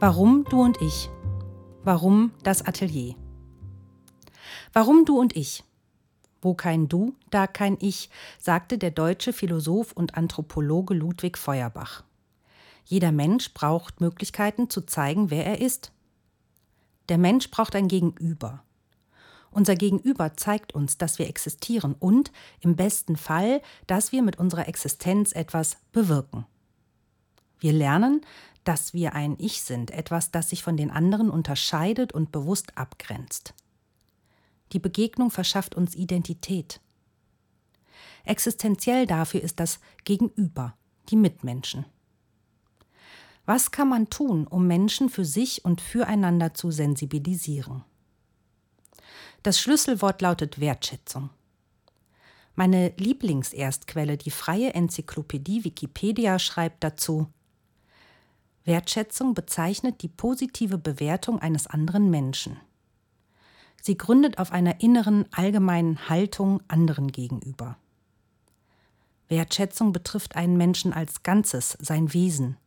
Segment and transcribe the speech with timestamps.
[0.00, 1.10] Warum du und ich?
[1.84, 3.16] Warum das Atelier?
[4.72, 5.62] Warum du und ich?
[6.40, 12.02] Wo kein Du, da kein Ich, sagte der deutsche Philosoph und Anthropologe Ludwig Feuerbach.
[12.86, 15.92] Jeder Mensch braucht Möglichkeiten zu zeigen, wer er ist.
[17.10, 18.64] Der Mensch braucht ein Gegenüber.
[19.50, 24.66] Unser Gegenüber zeigt uns, dass wir existieren und, im besten Fall, dass wir mit unserer
[24.66, 26.46] Existenz etwas bewirken.
[27.60, 28.22] Wir lernen,
[28.64, 33.54] dass wir ein Ich sind, etwas, das sich von den anderen unterscheidet und bewusst abgrenzt.
[34.72, 36.80] Die Begegnung verschafft uns Identität.
[38.24, 40.76] Existenziell dafür ist das Gegenüber,
[41.08, 41.84] die Mitmenschen.
[43.46, 47.82] Was kann man tun, um Menschen für sich und füreinander zu sensibilisieren?
[49.42, 51.30] Das Schlüsselwort lautet Wertschätzung.
[52.54, 57.28] Meine Lieblingserstquelle, die freie Enzyklopädie Wikipedia, schreibt dazu
[58.70, 62.56] Wertschätzung bezeichnet die positive Bewertung eines anderen Menschen.
[63.82, 67.78] Sie gründet auf einer inneren, allgemeinen Haltung anderen gegenüber.
[69.26, 72.58] Wertschätzung betrifft einen Menschen als Ganzes, sein Wesen.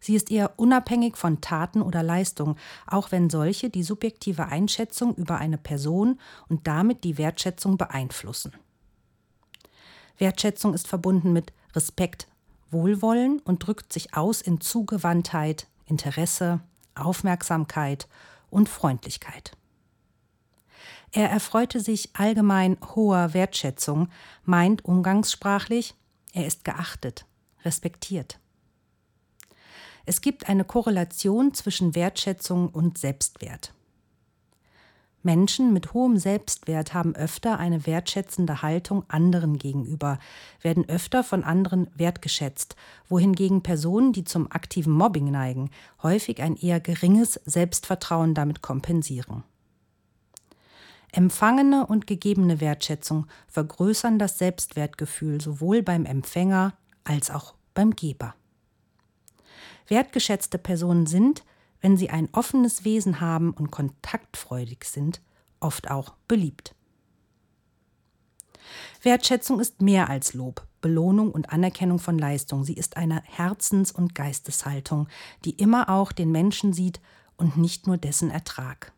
[0.00, 5.36] Sie ist eher unabhängig von Taten oder Leistungen, auch wenn solche die subjektive Einschätzung über
[5.36, 6.18] eine Person
[6.48, 8.54] und damit die Wertschätzung beeinflussen.
[10.16, 12.28] Wertschätzung ist verbunden mit Respekt,
[12.72, 16.60] Wohlwollen und drückt sich aus in Zugewandtheit, Interesse,
[16.94, 18.08] Aufmerksamkeit
[18.50, 19.52] und Freundlichkeit.
[21.12, 24.08] Er erfreute sich allgemein hoher Wertschätzung,
[24.44, 25.94] meint umgangssprachlich,
[26.32, 27.26] er ist geachtet,
[27.64, 28.38] respektiert.
[30.06, 33.74] Es gibt eine Korrelation zwischen Wertschätzung und Selbstwert.
[35.22, 40.18] Menschen mit hohem Selbstwert haben öfter eine wertschätzende Haltung anderen gegenüber,
[40.60, 42.76] werden öfter von anderen wertgeschätzt,
[43.08, 45.70] wohingegen Personen, die zum aktiven Mobbing neigen,
[46.02, 49.44] häufig ein eher geringes Selbstvertrauen damit kompensieren.
[51.12, 56.72] Empfangene und gegebene Wertschätzung vergrößern das Selbstwertgefühl sowohl beim Empfänger
[57.04, 58.34] als auch beim Geber.
[59.88, 61.44] Wertgeschätzte Personen sind,
[61.82, 65.20] wenn sie ein offenes Wesen haben und kontaktfreudig sind,
[65.60, 66.74] oft auch beliebt.
[69.02, 72.64] Wertschätzung ist mehr als Lob, Belohnung und Anerkennung von Leistung.
[72.64, 75.08] Sie ist eine Herzens- und Geisteshaltung,
[75.44, 77.00] die immer auch den Menschen sieht
[77.36, 78.92] und nicht nur dessen Ertrag.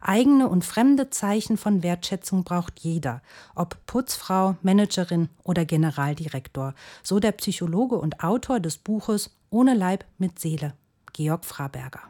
[0.00, 3.20] Eigene und fremde Zeichen von Wertschätzung braucht jeder,
[3.56, 10.38] ob Putzfrau, Managerin oder Generaldirektor, so der Psychologe und Autor des Buches Ohne Leib mit
[10.38, 10.74] Seele
[11.18, 12.02] Georg Fraberger.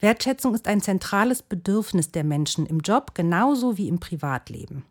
[0.00, 4.84] Wertschätzung ist ein zentrales Bedürfnis der Menschen im Job genauso wie im Privatleben.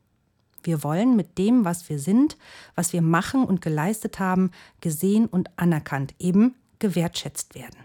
[0.63, 2.35] Wir wollen mit dem, was wir sind,
[2.73, 4.49] was wir machen und geleistet haben,
[4.81, 7.77] gesehen und anerkannt, eben gewertschätzt werden.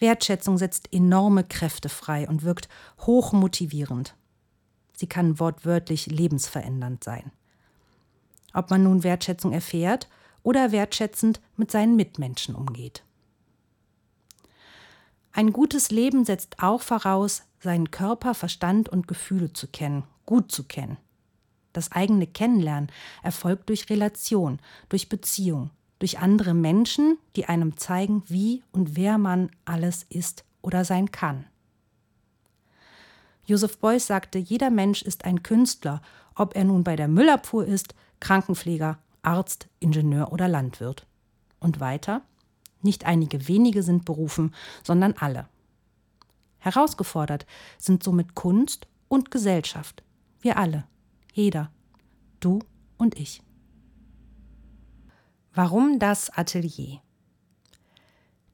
[0.00, 2.68] Wertschätzung setzt enorme Kräfte frei und wirkt
[2.98, 4.16] hochmotivierend.
[4.92, 7.30] Sie kann wortwörtlich lebensverändernd sein.
[8.54, 10.08] Ob man nun Wertschätzung erfährt
[10.42, 13.04] oder wertschätzend mit seinen Mitmenschen umgeht.
[15.32, 20.64] Ein gutes Leben setzt auch voraus, seinen Körper, Verstand und Gefühle zu kennen, gut zu
[20.64, 20.96] kennen.
[21.72, 22.90] Das eigene Kennenlernen
[23.22, 24.58] erfolgt durch Relation,
[24.88, 30.84] durch Beziehung, durch andere Menschen, die einem zeigen, wie und wer man alles ist oder
[30.84, 31.46] sein kann.
[33.44, 36.02] Joseph Beuys sagte, jeder Mensch ist ein Künstler,
[36.34, 41.06] ob er nun bei der Müllabfuhr ist, Krankenpfleger Arzt, Ingenieur oder Landwirt.
[41.58, 42.22] Und weiter,
[42.82, 45.48] nicht einige wenige sind berufen, sondern alle.
[46.58, 47.46] Herausgefordert
[47.78, 50.02] sind somit Kunst und Gesellschaft.
[50.40, 50.86] Wir alle,
[51.32, 51.70] jeder,
[52.40, 52.60] du
[52.96, 53.42] und ich.
[55.52, 57.00] Warum das Atelier?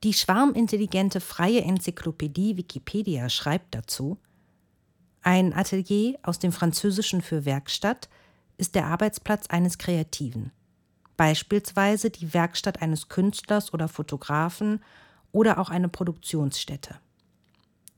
[0.03, 4.19] Die schwarmintelligente freie Enzyklopädie Wikipedia schreibt dazu,
[5.23, 8.09] ein Atelier aus dem Französischen für Werkstatt
[8.59, 10.53] ist der Arbeitsplatz eines Kreativen,
[11.17, 14.83] beispielsweise die Werkstatt eines Künstlers oder Fotografen
[15.33, 16.97] oder auch eine Produktionsstätte.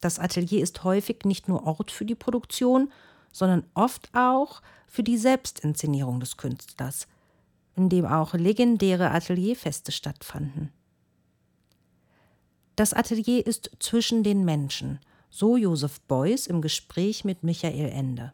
[0.01, 2.93] Das Atelier ist häufig nicht nur Ort für die Produktion,
[3.33, 7.07] sondern oft auch für die Selbstinszenierung des Künstlers,
[7.77, 10.73] in dem auch legendäre Atelierfeste stattfanden.
[12.77, 15.01] Das Atelier ist zwischen den Menschen,
[15.31, 18.33] so Josef Beuys im Gespräch mit Michael Ende.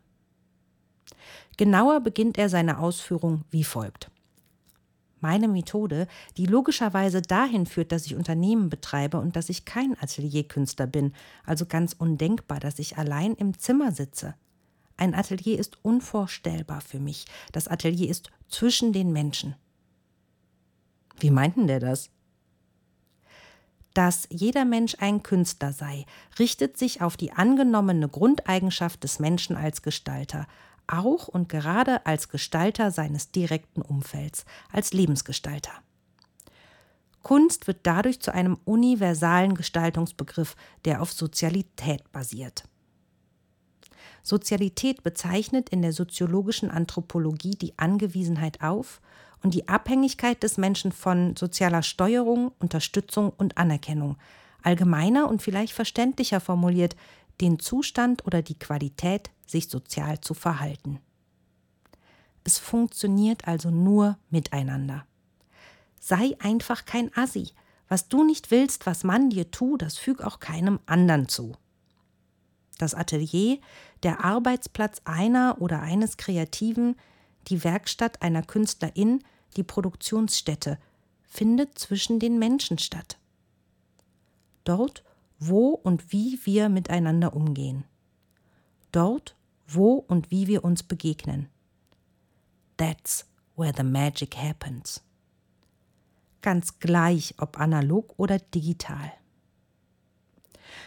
[1.56, 4.10] Genauer beginnt er seine Ausführung wie folgt.
[5.24, 6.06] Meine Methode,
[6.36, 11.14] die logischerweise dahin führt, dass ich Unternehmen betreibe und dass ich kein Atelierkünstler bin,
[11.46, 14.34] also ganz undenkbar, dass ich allein im Zimmer sitze.
[14.98, 17.24] Ein Atelier ist unvorstellbar für mich.
[17.52, 19.54] Das Atelier ist zwischen den Menschen.
[21.18, 22.10] Wie meinten der das?
[23.94, 26.04] Dass jeder Mensch ein Künstler sei,
[26.38, 30.46] richtet sich auf die angenommene Grundeigenschaft des Menschen als Gestalter,
[30.86, 35.72] auch und gerade als Gestalter seines direkten Umfelds, als Lebensgestalter.
[37.22, 42.64] Kunst wird dadurch zu einem universalen Gestaltungsbegriff, der auf Sozialität basiert.
[44.22, 49.00] Sozialität bezeichnet in der soziologischen Anthropologie die Angewiesenheit auf
[49.42, 54.16] und die Abhängigkeit des Menschen von sozialer Steuerung, Unterstützung und Anerkennung,
[54.62, 56.96] allgemeiner und vielleicht verständlicher formuliert,
[57.40, 61.00] den Zustand oder die Qualität, sich sozial zu verhalten.
[62.44, 65.06] Es funktioniert also nur miteinander.
[66.00, 67.52] Sei einfach kein Assi.
[67.88, 71.56] Was du nicht willst, was man dir tu, das füg auch keinem anderen zu.
[72.78, 73.58] Das Atelier,
[74.02, 76.96] der Arbeitsplatz einer oder eines Kreativen,
[77.48, 79.22] die Werkstatt einer Künstlerin,
[79.56, 80.78] die Produktionsstätte,
[81.22, 83.18] findet zwischen den Menschen statt.
[84.64, 85.04] Dort,
[85.38, 87.84] wo und wie wir miteinander umgehen.
[88.92, 89.36] Dort,
[89.66, 91.48] wo und wie wir uns begegnen.
[92.76, 93.26] That's
[93.56, 95.02] where the magic happens.
[96.42, 99.12] Ganz gleich, ob analog oder digital.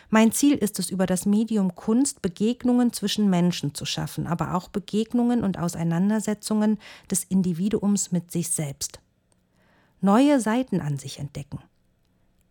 [0.09, 4.69] Mein Ziel ist es, über das Medium Kunst Begegnungen zwischen Menschen zu schaffen, aber auch
[4.69, 6.77] Begegnungen und Auseinandersetzungen
[7.09, 8.99] des Individuums mit sich selbst.
[9.99, 11.59] Neue Seiten an sich entdecken.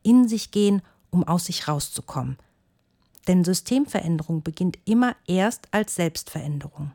[0.03, 0.83] In sich gehen,
[1.17, 2.37] um aus sich rauszukommen.
[3.27, 6.93] Denn Systemveränderung beginnt immer erst als Selbstveränderung.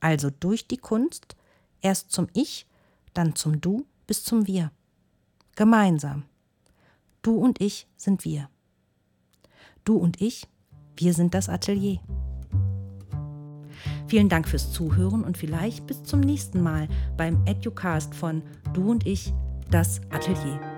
[0.00, 1.34] Also durch die Kunst,
[1.80, 2.66] erst zum Ich,
[3.14, 4.70] dann zum Du bis zum Wir.
[5.56, 6.24] Gemeinsam.
[7.22, 8.48] Du und ich sind wir.
[9.84, 10.46] Du und ich,
[10.96, 12.00] wir sind das Atelier.
[14.08, 18.42] Vielen Dank fürs Zuhören und vielleicht bis zum nächsten Mal beim Educast von
[18.74, 19.32] Du und ich,
[19.70, 20.71] das Atelier.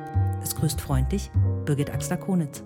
[0.44, 1.30] Es grüßt freundlich
[1.64, 2.62] Birgit Axler-Konitz.